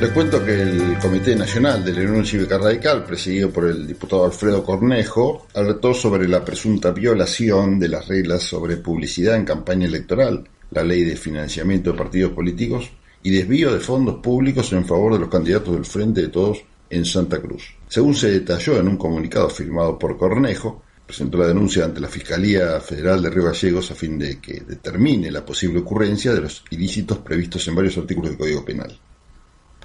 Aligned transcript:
Les 0.00 0.12
cuento 0.12 0.44
que 0.44 0.62
el 0.62 0.96
Comité 1.02 1.34
Nacional 1.34 1.84
de 1.84 1.92
la 1.92 2.08
Unión 2.08 2.24
Cívica 2.24 2.56
Radical, 2.56 3.02
presidido 3.02 3.50
por 3.50 3.64
el 3.66 3.84
diputado 3.84 4.26
Alfredo 4.26 4.62
Cornejo, 4.62 5.48
alertó 5.54 5.92
sobre 5.92 6.28
la 6.28 6.44
presunta 6.44 6.92
violación 6.92 7.80
de 7.80 7.88
las 7.88 8.06
reglas 8.06 8.44
sobre 8.44 8.76
publicidad 8.76 9.34
en 9.34 9.44
campaña 9.44 9.88
electoral, 9.88 10.48
la 10.70 10.84
ley 10.84 11.02
de 11.02 11.16
financiamiento 11.16 11.90
de 11.90 11.98
partidos 11.98 12.30
políticos 12.30 12.88
y 13.24 13.30
desvío 13.30 13.74
de 13.74 13.80
fondos 13.80 14.20
públicos 14.22 14.72
en 14.72 14.84
favor 14.84 15.14
de 15.14 15.18
los 15.18 15.28
candidatos 15.28 15.74
del 15.74 15.84
Frente 15.84 16.22
de 16.22 16.28
Todos 16.28 16.62
en 16.90 17.04
Santa 17.04 17.40
Cruz. 17.40 17.74
Según 17.88 18.14
se 18.14 18.30
detalló 18.30 18.78
en 18.78 18.86
un 18.86 18.96
comunicado 18.96 19.50
firmado 19.50 19.98
por 19.98 20.16
Cornejo, 20.16 20.80
presentó 21.04 21.38
la 21.38 21.48
denuncia 21.48 21.84
ante 21.84 22.00
la 22.00 22.08
Fiscalía 22.08 22.78
Federal 22.78 23.20
de 23.20 23.30
Río 23.30 23.46
Gallegos 23.46 23.90
a 23.90 23.96
fin 23.96 24.16
de 24.16 24.38
que 24.38 24.60
determine 24.60 25.28
la 25.32 25.44
posible 25.44 25.80
ocurrencia 25.80 26.32
de 26.32 26.42
los 26.42 26.64
ilícitos 26.70 27.18
previstos 27.18 27.66
en 27.66 27.74
varios 27.74 27.98
artículos 27.98 28.30
del 28.30 28.38
Código 28.38 28.64
Penal. 28.64 28.96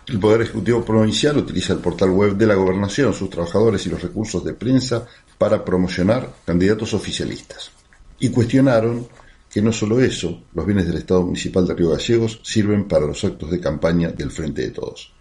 El 0.05 0.19
Poder 0.19 0.41
Ejecutivo 0.41 0.83
Provincial 0.83 1.37
utiliza 1.37 1.71
el 1.71 1.79
portal 1.79 2.09
web 2.09 2.35
de 2.35 2.45
la 2.45 2.55
Gobernación, 2.55 3.13
sus 3.13 3.29
trabajadores 3.29 3.85
y 3.85 3.89
los 3.89 4.01
recursos 4.01 4.43
de 4.43 4.53
prensa 4.53 5.07
para 5.37 5.63
promocionar 5.63 6.29
candidatos 6.45 6.93
oficialistas. 6.93 7.71
Y 8.19 8.29
cuestionaron 8.29 9.07
que 9.49 9.61
no 9.61 9.71
solo 9.71 10.01
eso, 10.01 10.43
los 10.53 10.65
bienes 10.65 10.87
del 10.87 10.97
Estado 10.97 11.21
Municipal 11.21 11.65
de 11.65 11.75
Río 11.75 11.91
Gallegos 11.91 12.41
sirven 12.43 12.85
para 12.85 13.05
los 13.05 13.23
actos 13.23 13.49
de 13.49 13.61
campaña 13.61 14.09
del 14.09 14.29
Frente 14.29 14.63
de 14.63 14.71
Todos. 14.71 15.13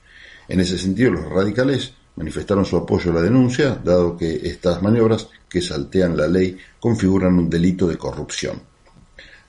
En 0.49 0.59
ese 0.59 0.77
sentido, 0.77 1.13
los 1.13 1.31
radicales 1.31 1.93
manifestaron 2.17 2.65
su 2.65 2.77
apoyo 2.77 3.13
a 3.13 3.15
la 3.15 3.23
denuncia, 3.23 3.81
dado 3.85 4.17
que 4.17 4.41
estas 4.49 4.83
maniobras, 4.83 5.29
que 5.49 5.63
saltean 5.63 6.17
la 6.17 6.27
ley, 6.27 6.59
configuran 6.81 7.39
un 7.39 7.49
delito 7.49 7.87
de 7.87 7.97
corrupción. 7.97 8.72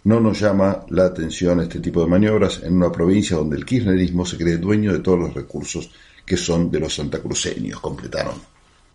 No 0.06 0.20
nos 0.20 0.40
llama 0.40 0.86
la 0.90 1.06
atención 1.06 1.62
este 1.62 1.80
tipo 1.80 2.02
de 2.02 2.08
maniobras 2.08 2.62
en 2.64 2.76
una 2.76 2.92
provincia 2.92 3.38
donde 3.38 3.56
el 3.56 3.66
kirchnerismo 3.66 4.26
se 4.26 4.38
cree 4.38 4.58
dueño 4.58 4.92
de 4.92 5.00
todos 5.00 5.20
los 5.20 5.34
recursos 5.34 5.90
que 6.26 6.38
son 6.38 6.70
de 6.70 6.80
los 6.80 6.96
santacruceños, 6.96 7.80
completaron. 7.80 8.36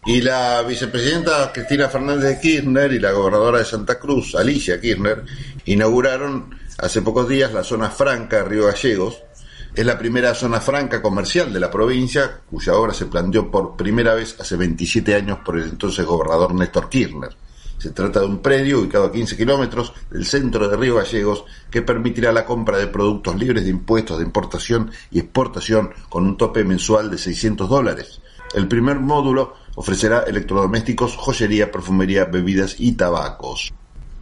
Y 0.06 0.20
la 0.22 0.62
vicepresidenta 0.62 1.52
Cristina 1.52 1.88
Fernández 1.88 2.24
de 2.24 2.41
Kirchner 2.41 2.92
y 2.92 2.98
la 2.98 3.12
gobernadora 3.12 3.58
de 3.58 3.64
Santa 3.64 3.98
Cruz, 3.98 4.34
Alicia 4.34 4.80
Kirchner, 4.80 5.24
inauguraron 5.66 6.55
hace 6.78 7.02
pocos 7.02 7.28
días 7.28 7.52
la 7.52 7.64
zona 7.64 7.91
franca 7.91 8.36
de 8.36 8.44
Río 8.44 8.66
Gallegos. 8.66 9.22
Es 9.75 9.84
la 9.84 9.98
primera 9.98 10.34
zona 10.34 10.60
franca 10.60 11.02
comercial 11.02 11.52
de 11.52 11.60
la 11.60 11.70
provincia, 11.70 12.41
cuya 12.50 12.75
obra 12.75 12.94
se 12.94 13.06
planteó 13.06 13.50
por 13.50 13.77
primera 13.77 14.14
vez 14.14 14.36
hace 14.41 14.56
27 14.56 15.14
años 15.14 15.38
por 15.44 15.58
el 15.58 15.64
entonces 15.64 16.06
gobernador 16.06 16.54
Néstor 16.54 16.88
Kirchner. 16.88 17.36
Se 17.78 17.90
trata 17.90 18.20
de 18.20 18.26
un 18.26 18.38
predio 18.38 18.80
ubicado 18.80 19.04
a 19.06 19.12
15 19.12 19.36
kilómetros 19.36 19.92
del 20.10 20.26
centro 20.26 20.68
de 20.68 20.76
Río 20.76 20.96
Gallegos 20.96 21.44
que 21.70 21.82
permitirá 21.82 22.32
la 22.32 22.44
compra 22.44 22.76
de 22.76 22.88
productos 22.88 23.36
libres 23.38 23.64
de 23.64 23.70
impuestos 23.70 24.18
de 24.18 24.24
importación 24.24 24.90
y 25.12 25.20
exportación 25.20 25.90
con 26.08 26.24
un 26.24 26.36
tope 26.36 26.64
mensual 26.64 27.10
de 27.10 27.18
600 27.18 27.68
dólares. 27.68 28.20
El 28.54 28.66
primer 28.66 28.98
módulo 28.98 29.54
ofrecerá 29.76 30.24
electrodomésticos, 30.26 31.16
joyería, 31.16 31.70
perfumería, 31.70 32.24
bebidas 32.24 32.76
y 32.78 32.92
tabacos. 32.92 33.72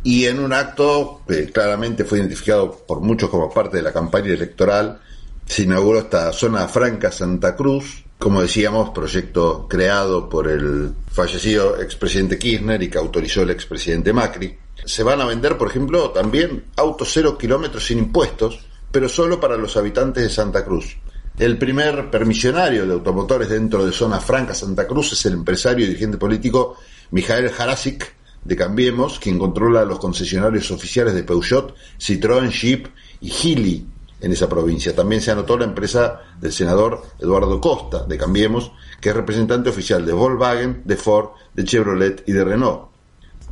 Y 0.03 0.27
en 0.27 0.39
un 0.41 0.53
acto 0.53 1.23
que 1.27 1.51
claramente 1.51 2.05
fue 2.05 2.19
identificado 2.19 2.71
por 2.87 3.01
muchos 3.01 3.31
como 3.31 3.51
parte 3.51 3.79
de 3.79 3.83
la 3.83 3.93
campaña 3.93 4.35
electoral, 4.35 5.01
se 5.47 5.63
inauguró 5.63 6.01
esta 6.01 6.33
zona 6.33 6.67
franca 6.69 7.13
Santa 7.13 7.55
Cruz, 7.55 8.05
como 8.19 8.43
decíamos, 8.43 8.91
proyecto 8.91 9.67
creado 9.69 10.29
por 10.29 10.49
el 10.49 10.93
fallecido 11.11 11.81
expresidente 11.81 12.39
Kirchner 12.39 12.83
y 12.83 12.91
que 12.91 12.99
autorizó 12.99 13.43
el 13.43 13.51
expresidente 13.51 14.13
Macri. 14.13 14.59
Se 14.85 15.03
van 15.03 15.21
a 15.21 15.27
vender, 15.27 15.57
por 15.57 15.69
ejemplo, 15.69 16.11
también 16.11 16.65
autos 16.77 17.11
cero 17.13 17.39
kilómetros 17.39 17.87
sin 17.87 17.99
impuestos, 17.99 18.67
pero 18.91 19.09
solo 19.09 19.41
para 19.41 19.57
los 19.57 19.77
habitantes 19.77 20.25
de 20.25 20.31
Santa 20.31 20.65
Cruz. 20.65 20.97
El 21.39 21.59
primer 21.59 22.11
permisionario 22.11 22.87
de 22.87 22.95
automotores 22.95 23.49
dentro 23.49 23.85
de 23.85 23.93
Zona 23.93 24.21
Franca 24.21 24.55
Santa 24.55 24.87
Cruz 24.87 25.13
es 25.13 25.27
el 25.27 25.35
empresario 25.35 25.85
y 25.85 25.89
dirigente 25.89 26.17
político 26.19 26.77
Mijael 27.11 27.53
Harasik 27.57 28.15
de 28.43 28.57
Cambiemos, 28.57 29.19
quien 29.19 29.39
controla 29.39 29.85
los 29.85 29.99
concesionarios 29.99 30.71
oficiales 30.71 31.15
de 31.15 31.25
Peugeot, 31.25 31.75
Citroën, 31.99 32.51
Jeep 32.51 32.87
y 33.21 33.29
Geely 33.29 33.87
en 34.21 34.33
esa 34.33 34.49
provincia. 34.49 34.95
También 34.95 35.21
se 35.21 35.31
anotó 35.31 35.59
la 35.59 35.65
empresa 35.65 36.21
del 36.41 36.53
senador 36.53 37.03
Eduardo 37.19 37.61
Costa, 37.61 38.05
de 38.05 38.19
Cambiemos, 38.19 38.73
que 39.01 39.11
es 39.11 39.17
representante 39.17 39.71
oficial 39.71 40.05
de 40.05 40.13
Volkswagen, 40.13 40.83
de 40.85 40.97
Ford, 40.97 41.31
de 41.55 41.65
Chevrolet 41.65 42.23
y 42.27 42.33
de 42.33 42.45
Renault. 42.45 42.89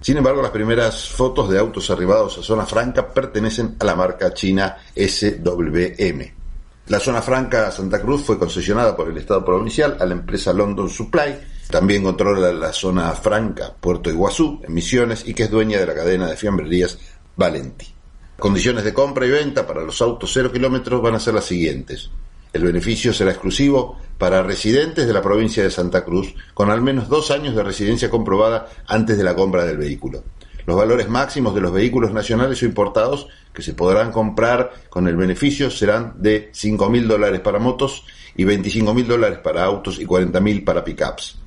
Sin 0.01 0.19
embargo, 0.19 0.43
las 0.43 0.51
primeras 0.51 1.09
fotos 1.09 1.49
de 1.49 1.59
autos 1.59 1.91
arribados 1.91 2.37
a 2.37 2.43
Zona 2.43 2.67
Franca 2.67 3.09
pertenecen 3.09 3.77
a 3.79 3.85
la 3.85 3.97
marca 3.97 4.35
china 4.35 4.77
SWM. 4.95 6.23
La 6.89 7.01
Zona 7.01 7.23
Franca 7.23 7.71
Santa 7.71 8.03
Cruz 8.03 8.23
fue 8.23 8.39
concesionada 8.39 8.95
por 8.95 9.09
el 9.09 9.17
Estado 9.17 9.43
provincial 9.43 9.97
a 9.99 10.05
la 10.05 10.13
empresa 10.13 10.53
London 10.53 10.91
Supply, 10.91 11.37
también 11.71 12.03
controla 12.03 12.53
la 12.53 12.75
Zona 12.75 13.11
Franca 13.13 13.75
Puerto 13.81 14.11
Iguazú, 14.11 14.61
en 14.63 14.75
Misiones, 14.75 15.27
y 15.27 15.33
que 15.33 15.45
es 15.45 15.51
dueña 15.51 15.79
de 15.79 15.87
la 15.87 15.95
cadena 15.95 16.27
de 16.27 16.37
fiambrerías 16.37 16.99
Valenti. 17.37 17.94
Condiciones 18.39 18.85
de 18.85 18.93
compra 18.93 19.27
y 19.27 19.31
venta 19.31 19.67
para 19.67 19.83
los 19.83 20.03
autos 20.03 20.31
cero 20.33 20.51
kilómetros 20.53 21.01
van 21.01 21.15
a 21.15 21.21
ser 21.21 21.35
las 21.35 21.45
siguientes. 21.45 22.11
El 22.53 22.63
beneficio 22.63 23.13
será 23.13 23.31
exclusivo 23.31 23.99
para 24.19 24.43
residentes 24.43 25.07
de 25.07 25.13
la 25.13 25.23
provincia 25.23 25.63
de 25.63 25.71
Santa 25.71 26.05
Cruz 26.05 26.35
con 26.53 26.71
al 26.71 26.83
menos 26.83 27.09
dos 27.09 27.31
años 27.31 27.55
de 27.55 27.63
residencia 27.63 28.11
comprobada 28.11 28.69
antes 28.87 29.17
de 29.17 29.25
la 29.25 29.35
compra 29.35 29.65
del 29.65 29.79
vehículo. 29.79 30.23
Los 30.67 30.77
valores 30.77 31.09
máximos 31.09 31.55
de 31.55 31.61
los 31.61 31.73
vehículos 31.73 32.13
nacionales 32.13 32.63
o 32.63 32.67
importados 32.67 33.29
que 33.53 33.63
se 33.63 33.75
podrán 33.75 34.13
comprar 34.13 34.73
con 34.89 35.09
el 35.09 35.17
beneficio 35.17 35.71
serán 35.71 36.15
de 36.19 36.51
5.000 36.53 37.07
dólares 37.07 37.41
para 37.41 37.59
motos 37.59 38.05
y 38.37 38.45
25.000 38.45 39.07
dólares 39.07 39.39
para 39.39 39.65
autos 39.65 39.99
y 39.99 40.07
40.000 40.07 40.65
para 40.65 40.85
pickups. 40.85 41.39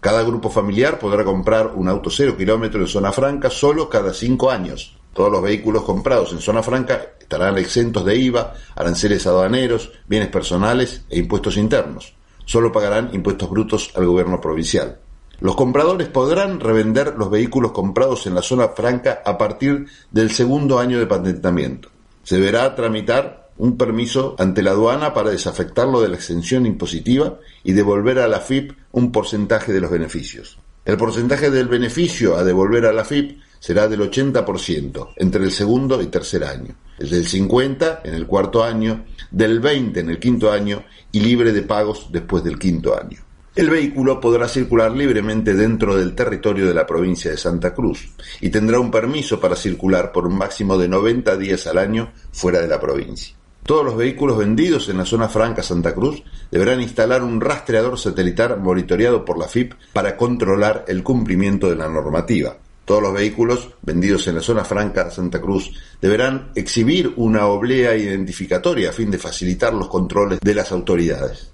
Cada 0.00 0.22
grupo 0.22 0.50
familiar 0.50 0.98
podrá 0.98 1.22
comprar 1.22 1.72
un 1.76 1.88
auto 1.88 2.10
cero 2.10 2.36
kilómetro 2.36 2.80
en 2.80 2.88
zona 2.88 3.12
franca 3.12 3.50
solo 3.50 3.88
cada 3.88 4.12
cinco 4.12 4.50
años. 4.50 4.96
Todos 5.12 5.30
los 5.30 5.42
vehículos 5.42 5.82
comprados 5.82 6.32
en 6.32 6.40
zona 6.40 6.62
franca 6.62 7.00
estarán 7.20 7.58
exentos 7.58 8.04
de 8.04 8.16
IVA, 8.16 8.54
aranceles 8.74 9.26
aduaneros, 9.26 9.92
bienes 10.06 10.28
personales 10.28 11.04
e 11.10 11.18
impuestos 11.18 11.56
internos. 11.56 12.14
Solo 12.44 12.72
pagarán 12.72 13.10
impuestos 13.12 13.50
brutos 13.50 13.92
al 13.94 14.06
gobierno 14.06 14.40
provincial. 14.40 14.98
Los 15.40 15.56
compradores 15.56 16.08
podrán 16.08 16.60
revender 16.60 17.14
los 17.18 17.30
vehículos 17.30 17.72
comprados 17.72 18.26
en 18.26 18.34
la 18.34 18.42
zona 18.42 18.68
franca 18.68 19.22
a 19.24 19.36
partir 19.36 19.86
del 20.10 20.30
segundo 20.30 20.78
año 20.78 20.98
de 20.98 21.06
patentamiento. 21.06 21.88
Se 22.22 22.36
deberá 22.36 22.74
tramitar 22.74 23.50
un 23.58 23.76
permiso 23.76 24.34
ante 24.38 24.62
la 24.62 24.70
aduana 24.70 25.12
para 25.12 25.30
desafectarlo 25.30 26.00
de 26.00 26.08
la 26.08 26.16
exención 26.16 26.64
impositiva 26.64 27.38
y 27.64 27.72
devolver 27.72 28.18
a 28.18 28.28
la 28.28 28.40
FIP 28.40 28.72
un 28.92 29.12
porcentaje 29.12 29.72
de 29.72 29.80
los 29.80 29.90
beneficios. 29.90 30.58
El 30.84 30.96
porcentaje 30.96 31.48
del 31.48 31.68
beneficio 31.68 32.36
a 32.36 32.42
devolver 32.42 32.86
a 32.86 32.92
la 32.92 33.04
FIP 33.04 33.38
será 33.60 33.86
del 33.86 34.00
80% 34.00 35.10
entre 35.16 35.44
el 35.44 35.52
segundo 35.52 36.02
y 36.02 36.06
tercer 36.06 36.42
año, 36.42 36.74
el 36.98 37.08
del 37.08 37.28
50% 37.28 38.00
en 38.02 38.14
el 38.14 38.26
cuarto 38.26 38.64
año, 38.64 39.04
del 39.30 39.62
20% 39.62 39.98
en 39.98 40.10
el 40.10 40.18
quinto 40.18 40.50
año 40.50 40.82
y 41.12 41.20
libre 41.20 41.52
de 41.52 41.62
pagos 41.62 42.08
después 42.10 42.42
del 42.42 42.58
quinto 42.58 42.98
año. 42.98 43.18
El 43.54 43.70
vehículo 43.70 44.18
podrá 44.18 44.48
circular 44.48 44.90
libremente 44.90 45.54
dentro 45.54 45.94
del 45.94 46.16
territorio 46.16 46.66
de 46.66 46.74
la 46.74 46.84
provincia 46.86 47.30
de 47.30 47.36
Santa 47.36 47.72
Cruz 47.72 48.14
y 48.40 48.48
tendrá 48.48 48.80
un 48.80 48.90
permiso 48.90 49.38
para 49.38 49.54
circular 49.54 50.10
por 50.10 50.26
un 50.26 50.36
máximo 50.36 50.76
de 50.76 50.88
90 50.88 51.36
días 51.36 51.64
al 51.68 51.78
año 51.78 52.12
fuera 52.32 52.60
de 52.60 52.66
la 52.66 52.80
provincia. 52.80 53.36
Todos 53.64 53.84
los 53.84 53.96
vehículos 53.96 54.38
vendidos 54.38 54.88
en 54.88 54.96
la 54.96 55.04
zona 55.04 55.28
franca 55.28 55.62
Santa 55.62 55.94
Cruz 55.94 56.24
deberán 56.50 56.80
instalar 56.80 57.22
un 57.22 57.40
rastreador 57.40 57.96
satelital 57.96 58.58
monitoreado 58.58 59.24
por 59.24 59.38
la 59.38 59.46
FIP 59.46 59.74
para 59.92 60.16
controlar 60.16 60.84
el 60.88 61.04
cumplimiento 61.04 61.70
de 61.70 61.76
la 61.76 61.88
normativa. 61.88 62.56
Todos 62.84 63.00
los 63.00 63.12
vehículos 63.12 63.70
vendidos 63.82 64.26
en 64.26 64.34
la 64.34 64.40
zona 64.40 64.64
franca 64.64 65.08
Santa 65.12 65.40
Cruz 65.40 65.70
deberán 66.00 66.50
exhibir 66.56 67.12
una 67.16 67.46
oblea 67.46 67.94
identificatoria 67.94 68.90
a 68.90 68.92
fin 68.92 69.12
de 69.12 69.18
facilitar 69.18 69.72
los 69.72 69.88
controles 69.88 70.40
de 70.40 70.54
las 70.54 70.72
autoridades. 70.72 71.51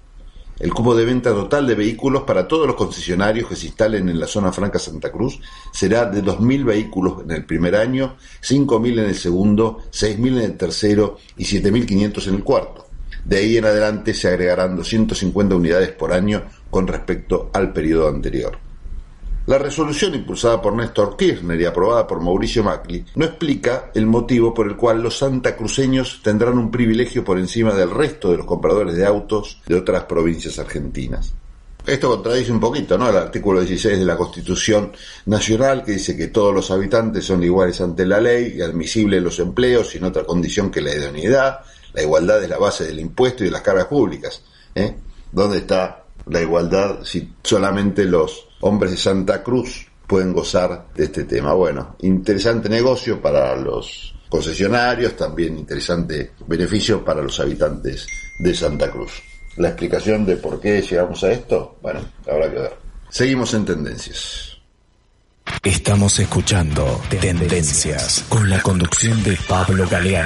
El 0.59 0.73
cupo 0.73 0.93
de 0.93 1.05
venta 1.05 1.29
total 1.29 1.65
de 1.65 1.75
vehículos 1.75 2.23
para 2.23 2.45
todos 2.45 2.67
los 2.67 2.75
concesionarios 2.75 3.47
que 3.47 3.55
se 3.55 3.67
instalen 3.67 4.09
en 4.09 4.19
la 4.19 4.27
zona 4.27 4.51
franca 4.51 4.77
Santa 4.77 5.09
Cruz 5.09 5.39
será 5.71 6.05
de 6.05 6.21
2.000 6.21 6.65
vehículos 6.65 7.23
en 7.23 7.31
el 7.31 7.45
primer 7.45 7.77
año, 7.77 8.17
5.000 8.43 8.99
en 8.99 9.05
el 9.05 9.15
segundo, 9.15 9.83
6.000 9.93 10.27
en 10.27 10.37
el 10.37 10.57
tercero 10.57 11.17
y 11.37 11.45
7.500 11.45 12.27
en 12.27 12.35
el 12.35 12.43
cuarto. 12.43 12.87
De 13.23 13.37
ahí 13.37 13.55
en 13.55 13.65
adelante 13.65 14.13
se 14.13 14.27
agregarán 14.27 14.75
250 14.75 15.55
unidades 15.55 15.91
por 15.91 16.11
año 16.11 16.43
con 16.69 16.87
respecto 16.87 17.49
al 17.53 17.71
periodo 17.71 18.09
anterior. 18.09 18.68
La 19.49 19.57
resolución 19.57 20.13
impulsada 20.13 20.61
por 20.61 20.75
Néstor 20.75 21.17
Kirchner 21.17 21.59
y 21.59 21.65
aprobada 21.65 22.05
por 22.05 22.21
Mauricio 22.21 22.63
Macri 22.63 23.03
no 23.15 23.25
explica 23.25 23.89
el 23.95 24.05
motivo 24.05 24.53
por 24.53 24.67
el 24.67 24.75
cual 24.75 25.01
los 25.01 25.17
santacruceños 25.17 26.21
tendrán 26.21 26.59
un 26.59 26.69
privilegio 26.69 27.23
por 27.25 27.39
encima 27.39 27.73
del 27.73 27.89
resto 27.89 28.29
de 28.29 28.37
los 28.37 28.45
compradores 28.45 28.95
de 28.95 29.07
autos 29.07 29.59
de 29.65 29.73
otras 29.73 30.03
provincias 30.03 30.59
argentinas. 30.59 31.33
Esto 31.83 32.09
contradice 32.09 32.51
un 32.51 32.59
poquito, 32.59 32.95
¿no? 32.95 33.09
El 33.09 33.17
artículo 33.17 33.61
16 33.61 33.97
de 33.97 34.05
la 34.05 34.17
Constitución 34.17 34.91
Nacional 35.25 35.83
que 35.83 35.93
dice 35.93 36.15
que 36.15 36.27
todos 36.27 36.53
los 36.53 36.69
habitantes 36.69 37.25
son 37.25 37.41
iguales 37.41 37.81
ante 37.81 38.05
la 38.05 38.21
ley 38.21 38.53
y 38.55 38.61
admisibles 38.61 39.23
los 39.23 39.39
empleos 39.39 39.89
sin 39.89 40.03
otra 40.03 40.25
condición 40.25 40.69
que 40.69 40.81
la 40.81 40.93
idoneidad. 40.93 41.61
La 41.93 42.03
igualdad 42.03 42.43
es 42.43 42.49
la 42.51 42.59
base 42.59 42.85
del 42.85 42.99
impuesto 42.99 43.43
y 43.43 43.47
de 43.47 43.53
las 43.53 43.63
cargas 43.63 43.87
públicas. 43.87 44.43
¿eh? 44.75 44.95
¿Dónde 45.31 45.57
está 45.57 46.03
la 46.29 46.41
igualdad 46.41 47.03
si 47.03 47.33
solamente 47.43 48.05
los 48.05 48.47
hombres 48.61 48.91
de 48.91 48.97
Santa 48.97 49.43
Cruz 49.43 49.87
pueden 50.07 50.33
gozar 50.33 50.87
de 50.95 51.05
este 51.05 51.23
tema? 51.23 51.53
Bueno, 51.53 51.95
interesante 52.01 52.69
negocio 52.69 53.21
para 53.21 53.55
los 53.55 54.15
concesionarios, 54.29 55.15
también 55.15 55.57
interesante 55.57 56.31
beneficio 56.47 57.03
para 57.03 57.21
los 57.21 57.39
habitantes 57.39 58.07
de 58.39 58.53
Santa 58.53 58.89
Cruz. 58.91 59.11
La 59.57 59.69
explicación 59.69 60.25
de 60.25 60.37
por 60.37 60.59
qué 60.59 60.81
llegamos 60.81 61.23
a 61.23 61.31
esto, 61.31 61.77
bueno, 61.81 61.99
habrá 62.29 62.49
que 62.49 62.59
ver. 62.59 62.73
Seguimos 63.09 63.53
en 63.53 63.65
tendencias. 63.65 64.49
Estamos 65.63 66.19
escuchando 66.19 67.01
Tendencias 67.09 68.23
con 68.29 68.49
la 68.49 68.61
conducción 68.61 69.21
de 69.23 69.37
Pablo 69.47 69.87
Galeano. 69.89 70.17